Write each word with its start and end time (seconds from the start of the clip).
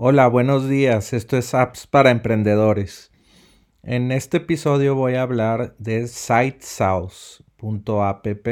Hola, 0.00 0.28
buenos 0.28 0.68
días. 0.68 1.12
Esto 1.12 1.36
es 1.36 1.54
Apps 1.54 1.88
para 1.88 2.12
Emprendedores. 2.12 3.10
En 3.82 4.12
este 4.12 4.36
episodio 4.36 4.94
voy 4.94 5.16
a 5.16 5.22
hablar 5.22 5.74
de 5.78 6.06
sitesauce.app. 6.06 8.46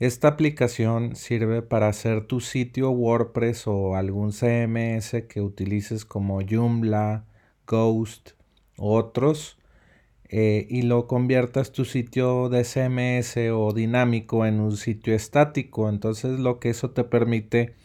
Esta 0.00 0.26
aplicación 0.26 1.14
sirve 1.14 1.62
para 1.62 1.86
hacer 1.86 2.26
tu 2.26 2.40
sitio 2.40 2.90
WordPress 2.90 3.68
o 3.68 3.94
algún 3.94 4.32
CMS 4.32 5.22
que 5.28 5.40
utilices 5.40 6.04
como 6.04 6.40
Joomla, 6.40 7.26
Ghost 7.64 8.30
u 8.76 8.88
otros 8.88 9.60
eh, 10.28 10.66
y 10.68 10.82
lo 10.82 11.06
conviertas 11.06 11.70
tu 11.70 11.84
sitio 11.84 12.48
de 12.48 12.64
CMS 12.64 13.36
o 13.52 13.72
dinámico 13.72 14.44
en 14.44 14.58
un 14.58 14.76
sitio 14.76 15.14
estático. 15.14 15.88
Entonces 15.88 16.40
lo 16.40 16.58
que 16.58 16.70
eso 16.70 16.90
te 16.90 17.04
permite 17.04 17.76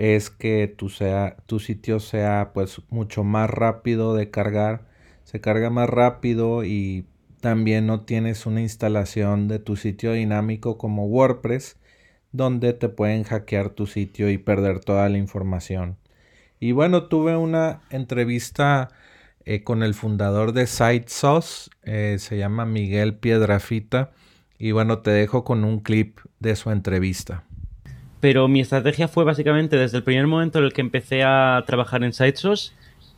es 0.00 0.30
que 0.30 0.66
tu, 0.66 0.88
sea, 0.88 1.36
tu 1.44 1.58
sitio 1.58 2.00
sea 2.00 2.52
pues 2.54 2.80
mucho 2.88 3.22
más 3.22 3.50
rápido 3.50 4.14
de 4.14 4.30
cargar, 4.30 4.86
se 5.24 5.42
carga 5.42 5.68
más 5.68 5.90
rápido 5.90 6.64
y 6.64 7.04
también 7.42 7.86
no 7.86 8.00
tienes 8.00 8.46
una 8.46 8.62
instalación 8.62 9.46
de 9.46 9.58
tu 9.58 9.76
sitio 9.76 10.14
dinámico 10.14 10.78
como 10.78 11.04
WordPress 11.04 11.76
donde 12.32 12.72
te 12.72 12.88
pueden 12.88 13.24
hackear 13.24 13.70
tu 13.70 13.86
sitio 13.86 14.30
y 14.30 14.38
perder 14.38 14.80
toda 14.80 15.06
la 15.10 15.18
información. 15.18 15.98
Y 16.60 16.72
bueno, 16.72 17.08
tuve 17.08 17.36
una 17.36 17.82
entrevista 17.90 18.88
eh, 19.44 19.62
con 19.64 19.82
el 19.82 19.92
fundador 19.92 20.54
de 20.54 20.66
SiteSauce, 20.66 21.70
eh, 21.82 22.16
se 22.18 22.38
llama 22.38 22.64
Miguel 22.64 23.16
Piedrafita, 23.16 24.12
y 24.58 24.72
bueno, 24.72 25.00
te 25.00 25.10
dejo 25.10 25.44
con 25.44 25.64
un 25.64 25.80
clip 25.80 26.20
de 26.38 26.56
su 26.56 26.70
entrevista. 26.70 27.44
Pero 28.20 28.48
mi 28.48 28.60
estrategia 28.60 29.08
fue 29.08 29.24
básicamente 29.24 29.76
desde 29.76 29.96
el 29.96 30.02
primer 30.02 30.26
momento 30.26 30.58
en 30.58 30.66
el 30.66 30.72
que 30.72 30.82
empecé 30.82 31.22
a 31.22 31.64
trabajar 31.66 32.04
en 32.04 32.12
SiteSource, 32.12 32.72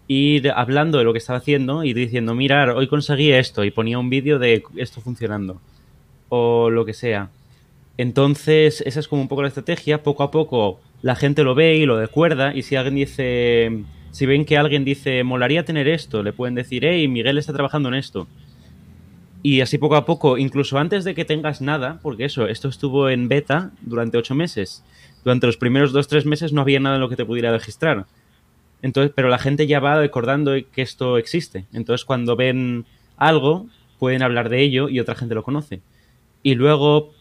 ir 0.09 0.51
hablando 0.51 0.99
de 0.99 1.05
lo 1.05 1.13
que 1.13 1.19
estaba 1.19 1.39
haciendo 1.39 1.85
y 1.85 1.93
diciendo, 1.93 2.35
mirar, 2.35 2.71
hoy 2.71 2.87
conseguí 2.87 3.33
esto 3.33 3.65
y 3.65 3.71
ponía 3.71 3.99
un 3.99 4.11
vídeo 4.11 4.39
de 4.39 4.63
esto 4.77 5.01
funcionando 5.01 5.61
o 6.29 6.71
lo 6.71 6.85
que 6.85 6.95
sea. 6.95 7.31
Entonces, 7.99 8.83
esa 8.87 9.01
es 9.01 9.09
como 9.09 9.23
un 9.23 9.29
poco 9.29 9.43
la 9.43 9.49
estrategia. 9.49 10.03
Poco 10.03 10.23
a 10.23 10.31
poco 10.31 10.81
la 11.03 11.17
gente 11.17 11.43
lo 11.43 11.55
ve 11.55 11.77
y 11.77 11.87
lo 11.87 12.01
recuerda 12.01 12.55
y 12.55 12.63
si 12.63 12.77
alguien 12.77 12.95
dice, 12.95 13.85
si 14.13 14.27
ven 14.27 14.45
que 14.45 14.57
alguien 14.57 14.85
dice, 14.85 15.25
molaría 15.25 15.65
tener 15.65 15.89
esto, 15.89 16.23
le 16.23 16.33
pueden 16.33 16.55
decir, 16.55 16.85
hey, 16.85 17.07
Miguel 17.09 17.39
está 17.39 17.53
trabajando 17.53 17.89
en 17.89 17.97
esto. 17.97 18.29
Y 19.43 19.61
así 19.61 19.79
poco 19.79 19.97
a 19.97 20.05
poco, 20.05 20.39
incluso 20.39 20.79
antes 20.79 21.05
de 21.05 21.15
que 21.15 21.25
tengas 21.25 21.61
nada, 21.61 21.99
porque 22.03 22.25
eso, 22.25 22.47
esto 22.47 22.69
estuvo 22.69 23.09
en 23.09 23.29
beta 23.29 23.73
durante 23.81 24.17
ocho 24.17 24.37
meses. 24.37 24.85
Durante 25.25 25.47
los 25.47 25.57
primeros 25.57 25.93
dos, 25.93 26.07
tres 26.07 26.27
meses 26.27 26.53
no 26.53 26.61
había 26.61 26.79
nada 26.79 26.97
en 26.97 27.01
lo 27.01 27.09
que 27.09 27.17
te 27.17 27.25
pudiera 27.25 27.51
registrar. 27.51 28.07
Entonces, 28.83 29.13
pero 29.15 29.29
la 29.29 29.39
gente 29.39 29.67
ya 29.67 29.81
va 29.81 29.99
recordando 29.99 30.53
que 30.73 30.83
esto 30.83 31.19
existe. 31.19 31.67
Entonces, 31.73 32.05
cuando 32.05 32.37
ven 32.37 32.85
algo, 33.17 33.67
pueden 33.99 34.23
hablar 34.23 34.49
de 34.49 34.61
ello 34.63 34.89
y 34.89 35.01
otra 35.01 35.17
gente 35.17 35.35
lo 35.35 35.43
conoce. 35.43 35.81
Y 36.45 36.55
luego, 36.55 37.13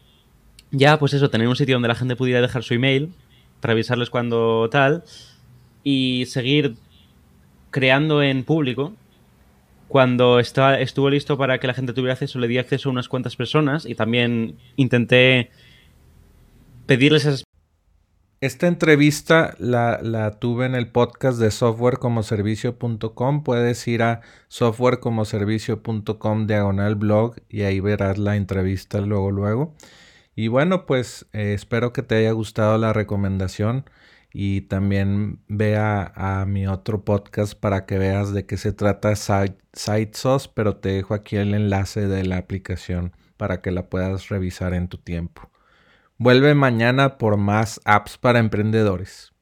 ya, 0.71 0.99
pues 0.99 1.13
eso, 1.13 1.29
tener 1.29 1.47
un 1.47 1.55
sitio 1.55 1.75
donde 1.75 1.87
la 1.87 1.95
gente 1.95 2.15
pudiera 2.15 2.41
dejar 2.41 2.63
su 2.63 2.75
email 2.75 3.13
para 3.61 3.73
avisarles 3.73 4.11
cuando 4.11 4.69
tal. 4.71 5.03
Y 5.83 6.25
seguir 6.27 6.75
creando 7.71 8.21
en 8.21 8.43
público 8.43 8.93
cuando 9.91 10.39
estuvo 10.39 11.09
listo 11.09 11.37
para 11.37 11.59
que 11.59 11.67
la 11.67 11.73
gente 11.73 11.91
tuviera 11.91 12.13
acceso, 12.13 12.39
le 12.39 12.47
di 12.47 12.57
acceso 12.57 12.87
a 12.87 12.93
unas 12.93 13.09
cuantas 13.09 13.35
personas 13.35 13.85
y 13.85 13.93
también 13.93 14.57
intenté 14.77 15.51
pedirles 16.85 17.25
esas... 17.25 17.43
Esta 18.39 18.67
entrevista 18.67 19.53
la, 19.59 19.99
la 20.01 20.39
tuve 20.39 20.65
en 20.65 20.75
el 20.75 20.87
podcast 20.87 21.39
de 21.39 21.51
softwarecomoservicio.com. 21.51 23.43
Puedes 23.43 23.85
ir 23.89 24.03
a 24.03 24.21
softwarecomoservicio.com 24.47 26.47
diagonal 26.47 26.95
blog 26.95 27.35
y 27.49 27.63
ahí 27.63 27.81
verás 27.81 28.17
la 28.17 28.37
entrevista 28.37 29.01
luego, 29.01 29.31
luego. 29.31 29.75
Y 30.37 30.47
bueno, 30.47 30.85
pues 30.85 31.25
eh, 31.33 31.51
espero 31.53 31.91
que 31.91 32.01
te 32.01 32.15
haya 32.15 32.31
gustado 32.31 32.77
la 32.77 32.93
recomendación 32.93 33.83
y 34.33 34.61
también 34.61 35.39
vea 35.47 36.11
a 36.15 36.45
mi 36.45 36.67
otro 36.67 37.03
podcast 37.03 37.53
para 37.53 37.85
que 37.85 37.97
veas 37.97 38.33
de 38.33 38.45
qué 38.45 38.57
se 38.57 38.71
trata 38.73 39.15
SiteSauce, 39.15 40.49
pero 40.53 40.77
te 40.77 40.89
dejo 40.89 41.13
aquí 41.13 41.35
el 41.35 41.53
enlace 41.53 42.07
de 42.07 42.23
la 42.23 42.37
aplicación 42.37 43.13
para 43.37 43.61
que 43.61 43.71
la 43.71 43.89
puedas 43.89 44.29
revisar 44.29 44.73
en 44.73 44.87
tu 44.87 44.97
tiempo. 44.97 45.49
Vuelve 46.17 46.53
mañana 46.53 47.17
por 47.17 47.37
más 47.37 47.81
apps 47.83 48.17
para 48.17 48.39
emprendedores. 48.39 49.33